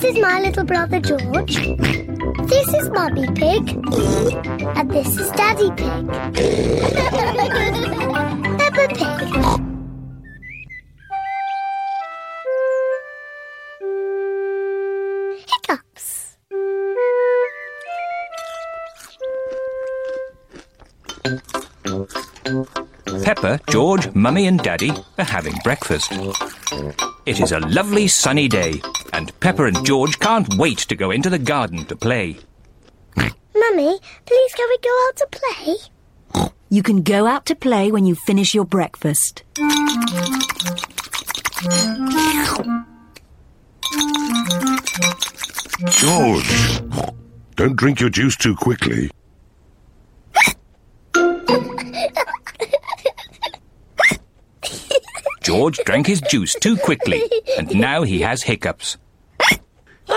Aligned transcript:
This 0.00 0.16
is 0.16 0.22
my 0.22 0.40
little 0.40 0.64
brother 0.64 0.98
George. 0.98 1.56
This 2.48 2.68
is 2.72 2.88
Mummy 2.88 3.26
Pig. 3.34 3.68
And 4.74 4.90
this 4.90 5.18
is 5.18 5.30
Daddy 5.32 5.70
Pig. 5.76 6.08
Peppa 8.58 8.88
Pig. 8.94 9.60
Hiccups. 15.46 16.19
Peppa, 23.30 23.60
George, 23.68 24.12
Mummy, 24.12 24.48
and 24.48 24.60
Daddy 24.60 24.90
are 25.16 25.24
having 25.24 25.54
breakfast. 25.62 26.10
It 27.26 27.38
is 27.38 27.52
a 27.52 27.60
lovely 27.60 28.08
sunny 28.08 28.48
day, 28.48 28.82
and 29.12 29.30
Peppa 29.38 29.66
and 29.66 29.86
George 29.86 30.18
can't 30.18 30.52
wait 30.54 30.78
to 30.78 30.96
go 30.96 31.12
into 31.12 31.30
the 31.30 31.38
garden 31.38 31.84
to 31.84 31.94
play. 31.94 32.38
Mummy, 33.16 34.00
please 34.26 34.54
can 34.54 34.68
we 34.68 34.78
go 34.78 35.06
out 35.06 35.16
to 35.18 35.28
play? 35.30 35.76
You 36.70 36.82
can 36.82 37.02
go 37.02 37.28
out 37.28 37.46
to 37.46 37.54
play 37.54 37.92
when 37.92 38.04
you 38.04 38.16
finish 38.16 38.52
your 38.52 38.64
breakfast. 38.64 39.44
George, 45.88 46.82
don't 47.54 47.76
drink 47.76 48.00
your 48.00 48.10
juice 48.10 48.36
too 48.36 48.56
quickly. 48.56 49.08
George 55.50 55.78
drank 55.78 56.06
his 56.06 56.20
juice 56.20 56.54
too 56.54 56.76
quickly, 56.76 57.28
and 57.58 57.74
now 57.74 58.04
he 58.04 58.20
has 58.20 58.44
hiccups. 58.44 58.96
Can 59.40 59.58
we 60.06 60.14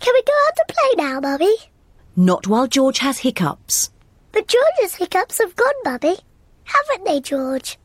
go 0.00 0.02
out 0.02 0.56
to 0.56 0.64
play 0.66 0.90
now, 0.96 1.20
Mummy? 1.20 1.54
Not 2.16 2.48
while 2.48 2.66
George 2.66 2.98
has 2.98 3.18
hiccups. 3.18 3.90
But 4.32 4.48
George's 4.48 4.96
hiccups 4.96 5.38
have 5.38 5.54
gone, 5.54 5.74
Mummy. 5.84 6.16
Haven't 6.64 7.04
they, 7.04 7.20
George? 7.20 7.78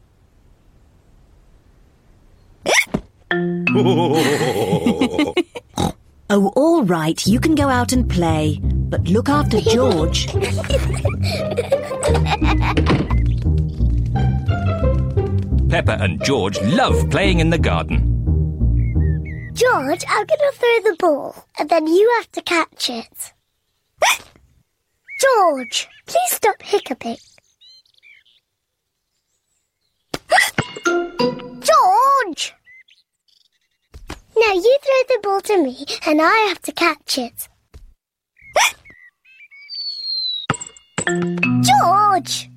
Oh, 6.32 6.54
all 6.56 6.84
right, 6.84 7.26
you 7.26 7.40
can 7.40 7.56
go 7.56 7.70
out 7.70 7.92
and 7.92 8.08
play. 8.08 8.60
But 8.62 9.08
look 9.08 9.30
after 9.30 9.60
George. 9.73 10.28
Peppa 15.90 16.04
and 16.04 16.23
George 16.23 16.62
love 16.62 17.09
playing 17.09 17.40
in 17.40 17.50
the 17.50 17.58
garden. 17.58 17.98
George, 19.54 20.04
I'm 20.08 20.26
going 20.26 20.40
to 20.40 20.52
throw 20.54 20.80
the 20.84 20.95
ball, 21.00 21.48
and 21.58 21.68
then 21.70 21.88
you 21.88 22.14
have 22.18 22.32
to 22.34 22.42
catch 22.44 22.90
it. 22.92 23.34
George, 25.22 25.88
please 26.06 26.30
stop 26.32 26.62
hiccuping. 26.62 27.17
George! 30.86 32.54
Now 34.38 34.54
you 34.54 34.78
throw 34.84 35.04
the 35.08 35.20
ball 35.23 35.42
to 35.42 35.64
me, 35.64 35.86
and 36.06 36.22
I 36.22 36.50
have 36.50 36.62
to 36.62 36.72
catch 36.72 37.17
it. 37.17 37.48
George! 41.64 42.50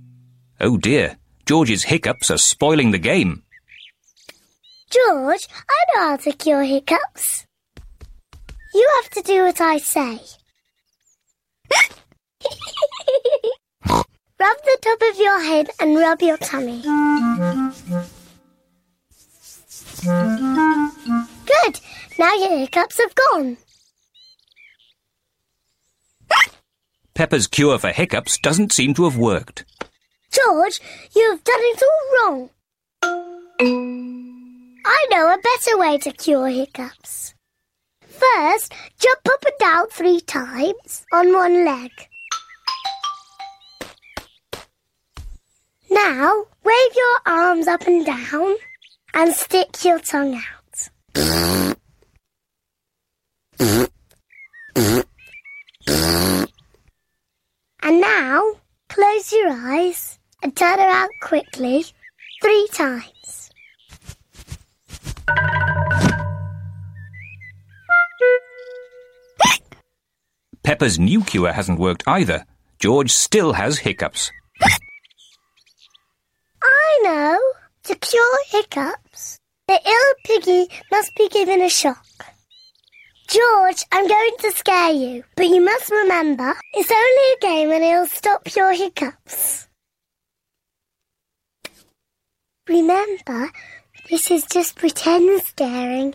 Oh 0.61 0.77
dear, 0.77 1.17
George's 1.53 1.85
hiccups 1.85 2.31
are 2.31 2.39
spoiling 2.39 2.93
the 2.93 2.99
game. 2.99 3.43
George, 4.89 5.47
I 5.69 5.85
know 5.95 6.01
how 6.01 6.17
to 6.17 6.33
cure 6.33 6.63
hiccups. 6.63 7.45
You 8.73 8.91
have 9.03 9.11
to 9.11 9.21
do 9.21 9.45
what 9.45 9.61
I 9.61 9.77
say. 9.77 10.13
rub 13.87 14.57
the 14.65 14.79
top 14.81 15.03
of 15.11 15.19
your 15.19 15.43
head 15.43 15.69
and 15.79 15.95
rub 15.95 16.23
your 16.23 16.39
tummy. 16.39 16.81
Good. 21.53 21.81
Now 22.19 22.33
your 22.33 22.61
hiccups 22.61 22.99
have 22.99 23.15
gone. 23.15 23.59
Peppa's 27.13 27.47
cure 27.47 27.79
for 27.79 27.91
hiccups 27.91 28.39
doesn't 28.39 28.73
seem 28.73 28.95
to 28.95 29.05
have 29.05 29.19
worked. 29.19 29.67
George, 30.33 30.81
you 31.15 31.31
have 31.31 31.45
done 31.45 31.61
it 31.61 31.83
all 31.83 32.31
wrong. 32.31 32.51
I 34.85 35.07
know 35.11 35.27
a 35.29 35.39
better 35.39 35.79
way 35.79 35.99
to 35.99 36.11
cure 36.11 36.49
hiccups. 36.49 37.35
First, 38.01 38.73
jump 38.99 39.21
up 39.29 39.45
and 39.45 39.59
down 39.59 39.89
three 39.89 40.21
times 40.21 41.05
on 41.13 41.33
one 41.35 41.67
leg. 41.67 41.91
Now, 45.91 46.45
wave 46.65 46.97
your 46.97 47.17
arms 47.27 47.69
up 47.69 47.87
and 47.87 48.07
down 48.07 48.57
and 49.13 49.35
stick 49.35 49.85
your 49.85 49.99
tongue 49.99 50.35
out. 50.35 50.89
And 57.85 58.01
now, 58.01 58.53
close 58.89 59.33
your 59.33 59.51
eyes 59.51 60.12
and 60.43 60.55
turn 60.57 60.79
around 60.79 61.11
quickly 61.21 61.85
three 62.43 62.69
times. 62.73 63.51
Peppa's 70.63 70.99
new 70.99 71.23
cure 71.23 71.53
hasn't 71.53 71.79
worked 71.79 72.05
either. 72.07 72.45
George 72.79 73.11
still 73.13 73.53
has 73.53 73.79
hiccups. 73.79 74.31
I 76.63 77.01
know. 77.03 77.39
To 77.85 77.97
cure 77.97 78.39
hiccups, 78.47 79.39
the 79.67 79.81
ill 79.85 80.15
piggy 80.25 80.69
must 80.93 81.11
be 81.17 81.29
given 81.29 81.61
a 81.63 81.69
shock. 81.69 82.07
George, 83.29 83.85
I'm 83.91 84.07
going 84.07 84.37
to 84.39 84.53
scare 84.53 84.93
you, 84.93 85.25
but 85.37 85.49
you 85.49 85.61
must 85.65 85.91
remember 85.91 86.55
it's 86.75 86.93
only 86.93 87.33
a 87.33 87.41
game 87.41 87.73
and 87.73 87.83
it'll 87.83 88.07
stop 88.07 88.55
your 88.55 88.73
hiccups. 88.73 89.67
Remember, 92.69 93.51
this 94.09 94.31
is 94.31 94.45
just 94.45 94.77
pretend 94.77 95.43
scaring. 95.43 96.15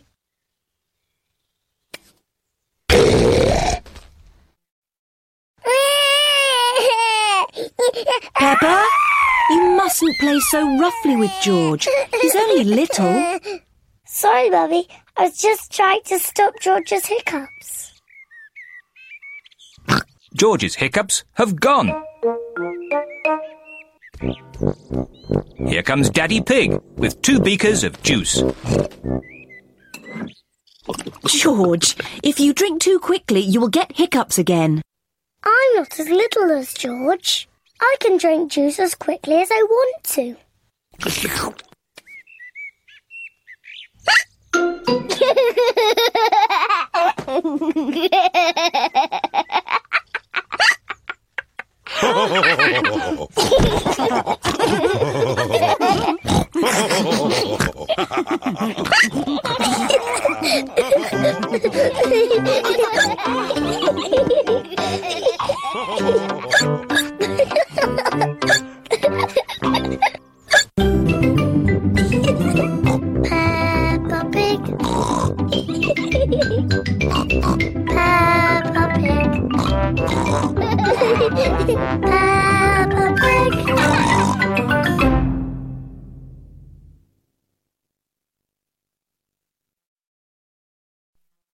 Peppa, 8.36 8.86
you 9.50 9.76
mustn't 9.76 10.18
play 10.20 10.40
so 10.40 10.78
roughly 10.80 11.18
with 11.18 11.32
George. 11.42 11.88
He's 12.22 12.36
only 12.36 12.64
little. 12.64 13.40
Sorry, 14.06 14.50
Mummy. 14.50 14.88
I 15.18 15.24
was 15.24 15.38
just 15.38 15.72
trying 15.72 16.02
to 16.06 16.18
stop 16.18 16.54
George's 16.62 17.08
hiccups. 17.08 18.02
George's 20.34 20.76
hiccups 20.76 21.26
have 21.34 21.60
gone. 21.60 21.92
Here 25.68 25.84
comes 25.84 26.10
Daddy 26.10 26.40
Pig 26.40 26.80
with 26.96 27.22
two 27.22 27.42
beakers 27.42 27.84
of 27.84 28.02
juice. 28.02 28.42
George, 31.28 31.98
if 32.24 32.40
you 32.40 32.54
drink 32.54 32.82
too 32.82 33.00
quickly, 33.00 33.42
you 33.42 33.60
will 33.60 33.68
get 33.68 33.92
hiccups 33.92 34.38
again. 34.38 34.82
I'm 35.44 35.76
not 35.76 36.00
as 36.00 36.08
little 36.08 36.52
as 36.52 36.74
George. 36.74 37.50
I 37.82 37.96
can 38.00 38.16
drink 38.18 38.52
juice 38.52 38.80
as 38.80 38.96
quickly 38.96 39.42
as 39.42 39.50
I 39.52 39.64
want 39.70 40.04
to. 40.06 40.38
like. 83.50 83.97